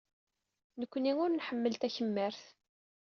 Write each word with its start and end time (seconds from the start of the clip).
Nekkni 0.79 1.13
ur 1.23 1.29
nḥemmel 1.31 1.73
takemmart. 1.77 2.43